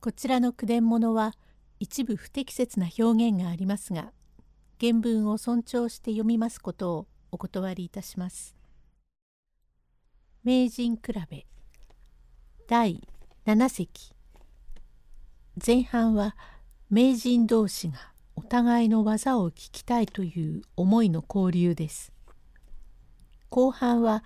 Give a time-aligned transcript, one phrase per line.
[0.00, 1.34] こちらの句伝物は
[1.78, 4.12] 一部不適切な表現がありますが
[4.80, 8.56] 原文を尊重して読みますことをお断りいたします。
[10.42, 11.46] 名人比べ
[12.66, 13.06] 第
[13.44, 14.14] 7席
[15.66, 16.34] 前半は
[16.88, 17.98] 名人同士が
[18.36, 22.10] お互いの技を聞きたいという思いの交流です。
[23.50, 24.24] 後半は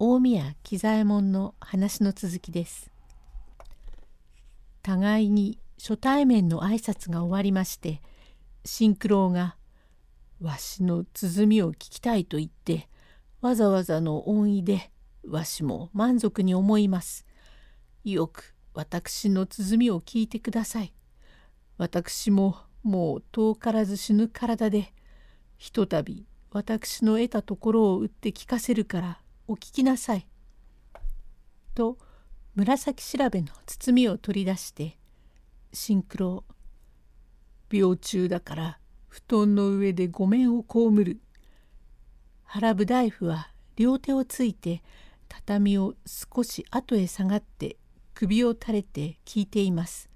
[0.00, 2.90] 大宮喜左衛門の話の続きです。
[4.82, 8.02] 互いに初対面の挨拶が終わりまして
[8.64, 9.56] 新九郎が
[10.40, 12.88] 「わしの鼓を聞きたい」と言って
[13.40, 14.90] わざわざの恩意で
[15.26, 17.26] わしも満足に思います。
[18.04, 20.92] よく私の鼓を聞いてください。
[21.76, 24.92] 私ももう遠からず死ぬ体で
[25.56, 30.26] ひとたび私の得たところを打って聞かせるからお聞きなさい。
[31.74, 31.98] と
[32.58, 34.98] 紫調べの包みを取り出して
[35.72, 36.42] 「シンクロ
[37.70, 41.20] 病中だから布団の上でごめんを被る」
[42.42, 44.82] 原部大夫は両手をついて
[45.28, 47.76] 畳を少し後へ下がって
[48.12, 50.10] 首を垂れて聞いています。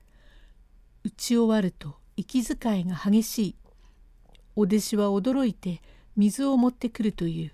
[1.05, 3.57] 打ち終わると息遣いが激しい。
[4.57, 5.81] お弟子は驚いて
[6.17, 7.53] 水を持ってくるという。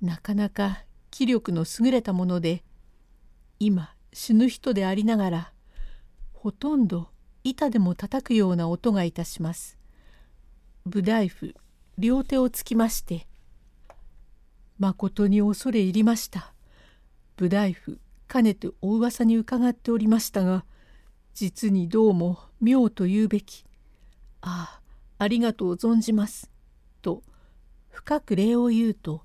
[0.00, 2.62] なかなか気力の優れたもので
[3.60, 5.52] 今死ぬ人でありながら
[6.32, 7.08] ほとんど
[7.42, 9.78] 板でも叩くような音がいたします。
[10.86, 11.48] 武大夫
[11.98, 13.26] 両手をつきまして
[14.78, 16.54] 「まことに恐れ入りました」
[17.36, 20.64] 武大夫かねてお噂に伺っておりましたが
[21.34, 23.64] 実にどうも妙と言うべき。
[24.40, 24.80] あ
[25.18, 26.50] あありがとう存じます」
[27.02, 27.22] と
[27.90, 29.22] 深く礼を言うと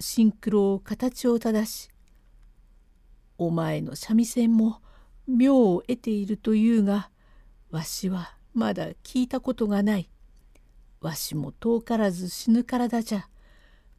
[0.00, 1.90] シンクロを形を正し
[3.38, 4.82] お前の三味線も
[5.26, 7.10] 妙を得ているというが
[7.70, 10.10] わしはまだ聞いたことがない。
[11.00, 13.28] わしも遠からず死ぬ体じゃ。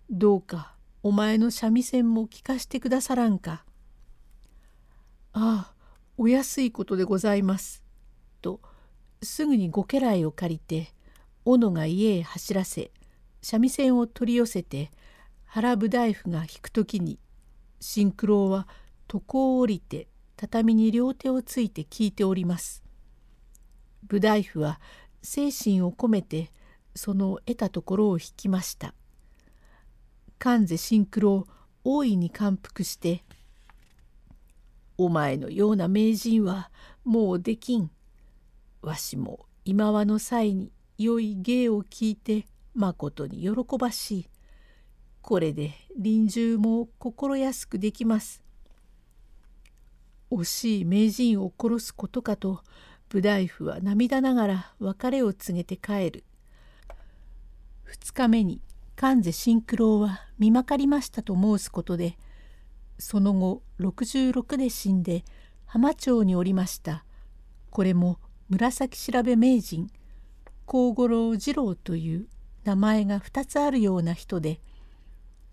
[0.09, 3.63] どうかお前の三味線も聞かしてくださらんか。
[5.31, 5.73] ああ
[6.17, 7.83] お安いことでございます。
[8.41, 8.59] と
[9.23, 10.93] すぐにご家来を借りて
[11.45, 12.91] 斧が家へ走らせ
[13.41, 14.91] 三味線を取り寄せて
[15.45, 17.19] 原部大夫が弾く時に
[17.79, 18.67] 新九郎は
[19.11, 22.83] 床を降りて畳に両手をついて聞いております。
[24.07, 24.79] 武大夫は
[25.21, 26.51] 精神を込めて
[26.95, 28.93] その得たところを引きました。
[30.37, 31.47] 関瀬新九郎
[31.83, 33.23] 大いに感服して
[34.97, 36.71] 「お前のような名人は
[37.03, 37.89] もうできん。
[38.81, 44.29] わしも今はの際に良い芸を聞いてまことに喜ばしい。
[45.21, 48.43] これで臨終も心安くできます。
[50.31, 52.61] 惜しい名人を殺すことかと
[53.09, 56.23] 武大夫は涙ながら別れを告げて帰る。
[57.89, 58.61] 2日目に
[58.95, 62.17] 関瀬新九郎は見まかりましたと申すことで
[62.99, 65.23] その後66で死んで
[65.65, 67.05] 浜町におりました
[67.71, 68.19] これも
[68.49, 69.89] 紫調べ名人
[70.65, 72.27] 幸五郎次郎という
[72.63, 74.59] 名前が2つあるような人で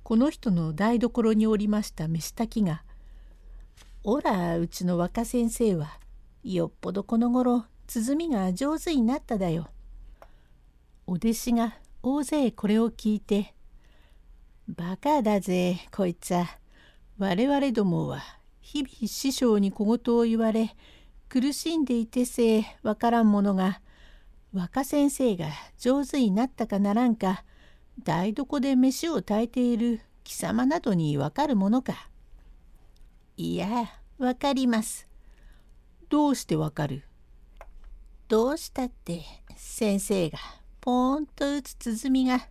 [0.02, 2.82] この人の台所におりました飯炊きが
[4.08, 5.98] おらうちの若先生は
[6.44, 9.66] よっぽどこの頃鼓が上手になっただよ。
[11.08, 11.74] お弟子が
[12.04, 13.52] 大勢これを聞いて
[14.70, 16.46] 「バカだぜこいつは。
[17.18, 18.22] 我々どもは
[18.60, 20.76] 日々師匠に小言を言われ
[21.28, 23.80] 苦しんでいてせえわからんものが
[24.52, 27.42] 若先生が上手になったかならんか
[28.04, 32.08] 台所で飯を炊いている貴様などにわかるものか。
[33.38, 35.06] いや、わかります。
[36.08, 37.02] どうしてわかる？
[38.28, 39.22] どうしたって
[39.56, 40.38] 先生が
[40.80, 42.48] ポーンと打つ鼓が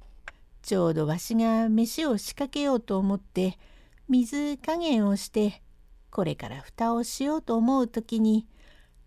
[0.62, 3.58] ちょうどわしが飯を仕掛けようと思って
[4.08, 5.62] 水加減をして
[6.12, 8.46] これから蓋をしようと思う時に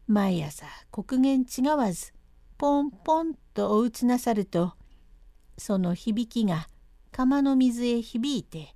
[0.06, 2.12] 毎朝刻限違わず
[2.58, 4.72] ポンポンとお打ちなさると
[5.56, 6.66] その響きが
[7.12, 8.74] 釜の水へ響いて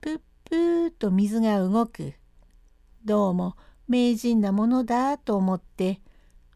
[0.00, 2.12] プップーと水が動く
[3.04, 3.54] どうも
[3.86, 6.00] 名人なものだと思って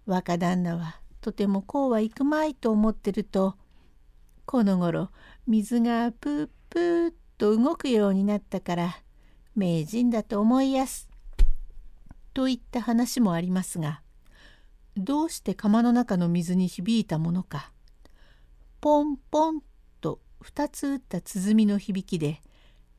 [0.07, 3.57] 若旦那はとてもこうはいくまいと思ってると
[4.47, 5.11] この頃
[5.47, 8.97] 水がプープーと動くようになったから
[9.55, 11.11] 名人だと思いやす。
[12.33, 14.01] といった話もありますが
[14.97, 17.73] どうして釜の中の水に響いたものか
[18.81, 19.61] ポンポン
[20.01, 22.41] と2つ打った鼓の響きで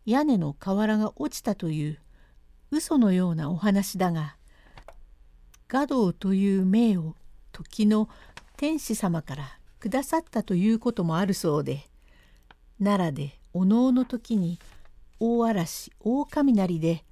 [0.06, 2.00] 屋根の瓦が落ちたという
[2.71, 4.36] 嘘のようなお話だが
[5.68, 7.16] 画道という命を
[7.51, 8.10] 時の
[8.57, 11.88] 天使様からくださったということもあるそうで
[12.83, 14.60] 奈良でお能の時に
[15.19, 17.04] 大嵐大雷で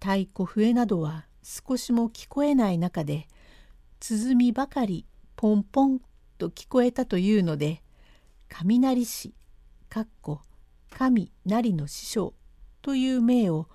[0.00, 3.28] 太鼓笛などは少しも聞こえない中で
[4.00, 5.06] 鼓ばかり
[5.36, 6.00] ポンポン
[6.38, 7.82] と聞こえたというので
[8.48, 9.34] 雷師
[9.88, 10.40] かっこ
[10.90, 12.34] 神なりの師匠
[12.82, 13.68] という名を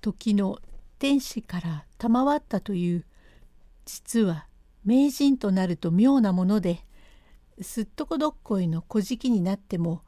[0.00, 0.58] 時の
[0.98, 3.04] 天使から賜ったという
[3.84, 4.46] 実は
[4.84, 6.84] 名人となると妙なもので
[7.60, 10.02] すっとこどっこいの小じになっても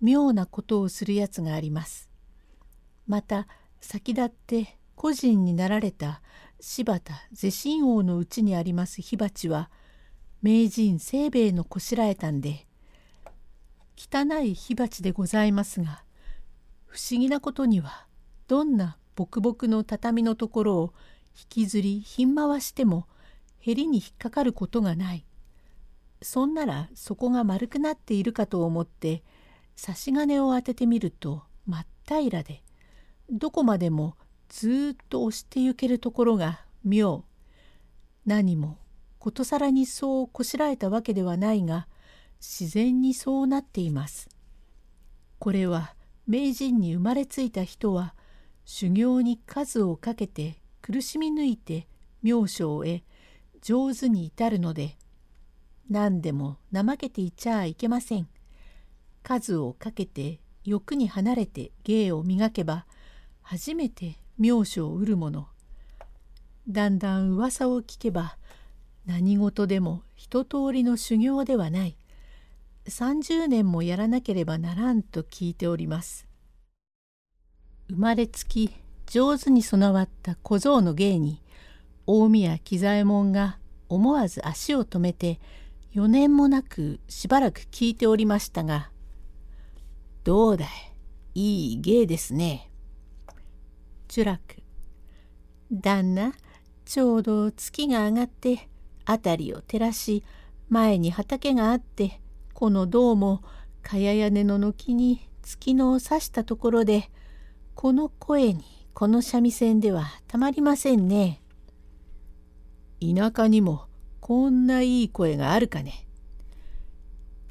[0.00, 2.10] 妙なことをするやつがあります。
[3.06, 3.46] また
[3.80, 6.22] 先立って個人になられた
[6.60, 9.70] 柴田是神王のうちにあります火鉢は
[10.40, 12.66] 名人清兵衛のこしらえたんで
[13.96, 16.04] 汚い火鉢でございますが
[16.86, 18.06] 不思議なことには
[18.48, 20.94] どんなボクボクの畳のところを
[21.38, 23.06] 引きずりひん回しても
[23.58, 25.24] へりに引っかかることがない。
[26.22, 29.22] そんなら底が丸くなっているかと思って
[29.76, 32.62] 差し金を当ててみると真っ平らで
[33.30, 34.16] どこまでも
[34.48, 37.24] ずっと押してゆけるところが妙
[38.24, 38.78] 何も
[39.18, 41.88] ことさらにそうこしらえたわけではないが
[42.40, 44.28] 自然にそうなっています。
[45.38, 45.94] これは
[46.26, 48.14] 名人に生まれついた人は
[48.64, 51.86] 修行に数をかけて苦しみ抜いて
[52.22, 53.02] 妙正へ
[53.62, 54.96] 上手に至るので
[55.90, 58.28] 何でも怠けていちゃいけません。
[59.22, 62.86] 数をかけて欲に離れて芸を磨けば
[63.42, 65.48] 初めて妙所を売るもの
[66.68, 68.36] だんだん噂を聞けば
[69.06, 71.96] 何事でも一通りの修行ではない
[72.86, 76.26] 30年もやらなければならんと聞いております。
[77.88, 78.70] 生まれつき
[79.06, 81.42] 上手に備わった小僧の芸に
[82.06, 83.58] 大宮喜左衛門が
[83.88, 85.40] 思わず足を止めて
[85.94, 88.90] 4年もなくしばらく聞いておりましたが
[90.24, 90.66] 「どうだ
[91.34, 92.70] いいい芸ですね」
[94.10, 94.62] 呪楽。
[95.72, 96.34] 旦那
[96.84, 98.68] ちょうど月が上がって
[99.06, 100.22] 辺りを照らし
[100.68, 102.20] 前に畑があって
[102.52, 103.42] この銅も
[103.82, 107.10] かや屋根の軒に月の差したところで
[107.74, 111.42] この声にこの三味線ではたまりませんね。
[113.00, 113.86] 田舎にも
[114.20, 116.06] こんないい声があるかね。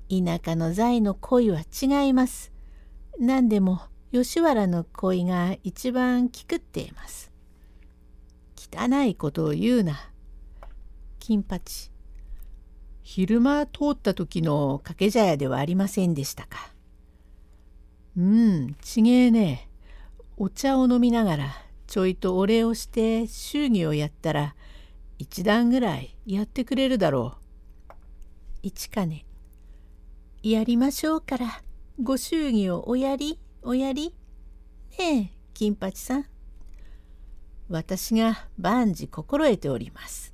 [0.10, 2.52] 田舎の財の恋は違います。
[3.20, 3.82] 何でも
[4.12, 7.32] 吉原の恋が一番きくっています。
[8.56, 10.10] 汚いことを言うな。
[11.20, 11.92] 金八。
[13.02, 16.72] 昼間通った時の掛け茶屋ではありませんでしたか。
[18.18, 19.70] うん、ちげえね。
[20.44, 21.56] お茶を飲みながら
[21.88, 24.56] ちょいとお礼をして祝儀をやったら
[25.18, 27.38] 一段ぐらいやってくれるだろ
[27.90, 27.94] う。
[28.62, 29.24] 一金。
[30.42, 31.62] やりましょうから、
[32.02, 33.40] ご祝儀をおやり。
[33.62, 34.14] おやり
[35.00, 36.26] ねえ金八さん
[37.70, 40.34] 私が万事心得ております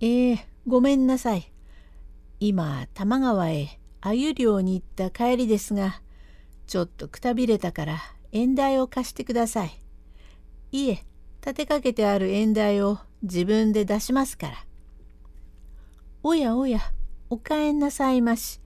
[0.00, 1.50] えー、ごめんなさい
[2.38, 6.02] 今多摩川へ鮎漁に行った帰りですが
[6.66, 9.78] ちょっとくたびれたから縁台を貸してください
[10.72, 11.04] いえ
[11.40, 14.54] 立てかけてある縁台を自分で出しますから
[16.22, 16.80] おやおや
[17.28, 18.60] お帰んなさいまし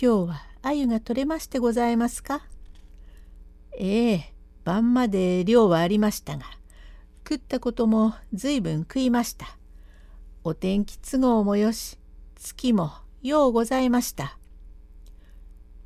[0.00, 2.42] 今日は鮎が取れましてございますか？
[3.76, 6.44] ええ晩まで量はありましたが
[7.28, 9.46] 食ったこともずいぶん食いました。
[10.44, 11.98] お天気都合もよし
[12.36, 14.38] 月もようございました。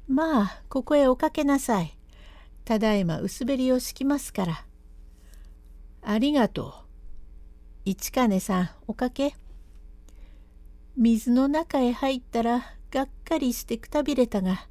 [0.09, 1.99] まあここへおかけなさい。
[2.65, 4.65] ただいま薄べりを敷きますから。
[6.03, 6.75] ありがと
[7.87, 7.91] う。
[7.91, 9.35] 市金さんおかけ。
[10.97, 14.69] 水の中へ入ったらがっかりしてくたびれたが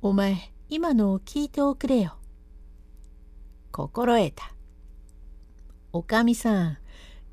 [0.00, 2.16] お前今のを聞いておくれよ。
[3.70, 4.52] 心得た。
[5.92, 6.78] おかみさん、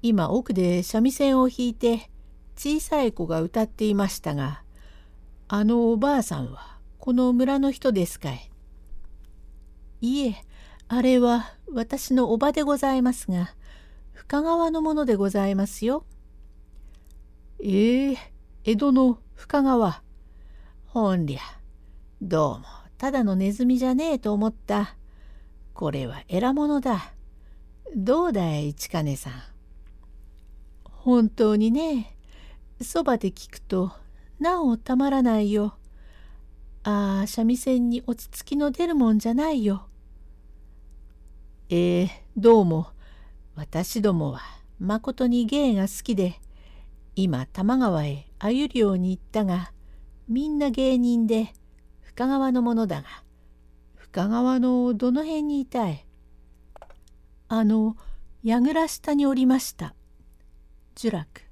[0.03, 2.11] 今奥で三味線を弾いて
[2.55, 4.61] 小さい子が歌っていましたが、
[5.47, 8.50] あのおばあさんはこの村の人ですかい
[10.01, 10.36] いえ、
[10.88, 13.53] あれは私のおばでございますが、
[14.13, 16.05] 深川のものでございますよ。
[17.63, 18.17] ええー、
[18.63, 20.01] 江戸の深川。
[20.88, 21.39] ほんりゃ、
[22.20, 22.65] どうも
[22.98, 24.96] ただのネズミじゃねえと思った。
[25.75, 27.13] これは偉物だ。
[27.96, 29.34] どうだい、市金さん。
[30.84, 32.17] 本当にね、
[32.81, 33.91] そばで聞くと
[34.39, 35.75] なおたまらないよ。
[36.84, 39.88] ああ、三味線に落ち着きの出るもんじゃないよ。
[41.73, 42.87] えー、どうも、
[43.55, 44.41] 私どもは
[44.77, 46.35] まことに芸が好きで
[47.15, 49.71] 今多摩川へ鮎漁に行ったが
[50.27, 51.53] みんな芸人で
[52.01, 53.07] 深川のものだが
[53.95, 56.05] 深川のどの辺にいたい？
[57.47, 57.95] あの
[58.43, 59.95] 櫓下におりました。
[61.01, 61.43] 呪楽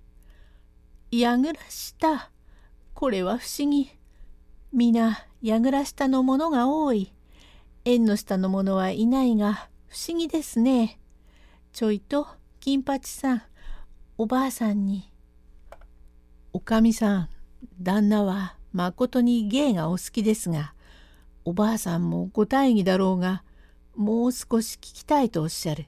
[1.11, 2.29] 櫓下。
[2.93, 3.89] これは不思議。
[4.73, 7.13] 皆櫓下のものが多い。
[7.85, 11.00] 縁の下のものはいないが不思議ですね
[11.74, 12.27] ちょいと
[12.60, 13.41] 金八さん
[14.17, 15.12] おばあさんに
[16.53, 17.29] おかみさん
[17.81, 20.74] 旦那はまことに芸がお好きですが
[21.43, 23.43] おばあさんもご大義だろうが
[23.96, 25.88] もう少し聞きたいとおっしゃる。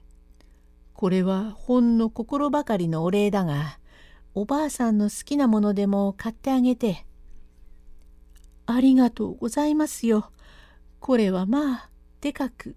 [0.92, 3.78] これはほんの心ばかりのお礼だが
[4.34, 7.06] おばあさんの好きなものでも買ってあげて。
[8.66, 10.30] ありがとうございますよ。
[11.00, 11.90] これはまあ
[12.20, 12.76] でかく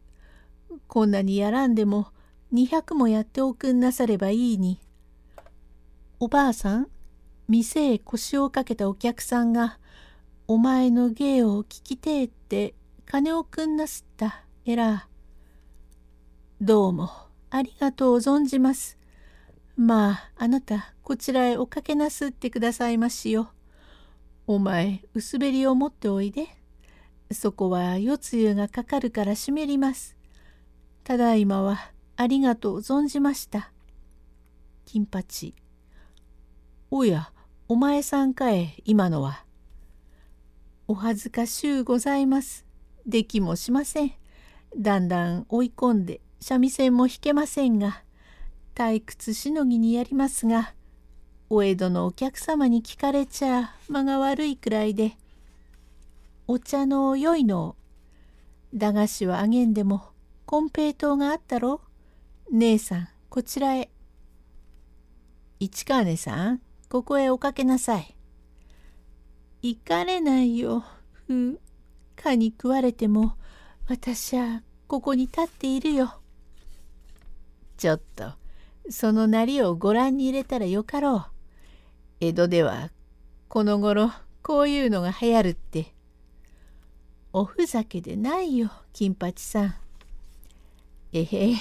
[0.87, 2.07] こんなにやらんでも
[2.53, 4.79] 200もやっておくんなさればいいに。
[6.19, 6.87] おばあさん
[7.47, 9.79] 店へ腰をかけたお客さんが
[10.47, 12.73] 「お前の芸を聞きてえ」って
[13.05, 15.07] 金をくんなすったえら。
[16.61, 17.09] どうも
[17.49, 18.97] ありがとう存じます。
[19.75, 23.51] まああなたこちらへおかけなすってくださいましよ。
[24.47, 26.47] お前薄べりを持っておいで。
[27.31, 30.15] そこは夜露がかかるから湿ります。
[31.05, 33.71] ただいまはありがとう存じました。
[34.85, 35.53] 金八。
[36.89, 37.31] おや、
[37.67, 39.45] お前さんかえ、今のは。
[40.87, 42.65] お恥ずかしゅうございます。
[43.05, 44.13] できもしません。
[44.75, 48.01] だんだん追い込んで三味線も弾けませんが、
[48.73, 50.73] 退屈しのぎにやりますが、
[51.51, 55.19] お江戸のお客様に聞かれちゃ間が悪いくらいで、
[56.47, 57.75] お茶の良いのを
[58.73, 60.14] 駄菓子はあげんでも、
[60.47, 61.81] 金平糖があったろ？
[62.51, 63.89] 姉さん、こちらへ。
[65.59, 68.15] 市川根さん、ここへおかけなさい。
[69.63, 70.83] 行かれないよ、
[71.27, 71.59] ふう。
[72.15, 73.33] 蚊に食われても、
[73.87, 76.21] 私はここに立っているよ。
[77.77, 78.33] ちょっと
[78.89, 81.25] そのなりをご覧に入れたらよかろう。
[82.19, 82.91] 江戸では
[83.47, 84.11] この頃
[84.43, 85.93] こういうのが流行るって。
[87.33, 89.75] おふざけでないよ金八さん。
[91.17, 91.55] えへ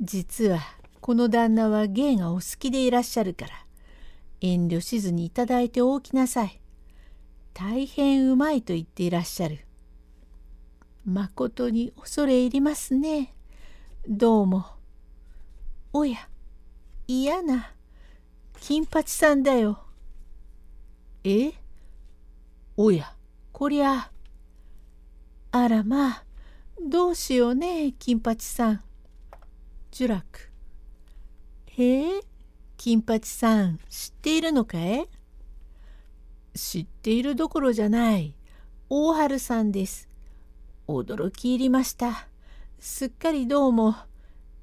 [0.00, 0.60] 実は
[1.00, 3.66] この旦那は芸がお好きでいらっしゃるから
[4.40, 6.60] 遠慮しずにいただいておきなさい。
[7.54, 9.66] 大変うまいと言っていらっしゃる。
[11.04, 13.34] まことに恐れ入りますね。
[14.06, 14.64] どうも。
[15.92, 16.28] おや、
[17.08, 17.72] 嫌な、
[18.60, 19.80] 金八さんだよ。
[21.24, 21.52] え？
[22.76, 23.12] おや、
[23.52, 24.10] こりゃ。
[25.50, 26.24] あらまあ、
[26.82, 28.82] どうしようね、金八さん。
[29.92, 30.50] 呪楽。
[31.66, 32.20] へえ、
[32.76, 35.08] 金八さん、知っているのかい？
[36.54, 38.34] 知っているどころじゃない。
[38.88, 40.08] 大春さんです。
[40.86, 42.28] 驚き入りました。
[42.78, 43.96] すっかりどうも、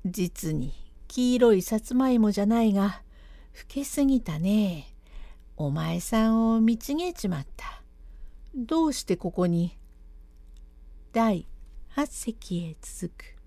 [0.05, 0.73] 実に
[1.07, 3.01] 黄色いさつまいもじゃないが、
[3.53, 4.93] 老けすぎたね。
[5.57, 7.81] お前さんを見違えちまった。
[8.55, 9.77] どうしてここに？
[11.13, 11.45] 第
[11.95, 13.40] 8席へ続く。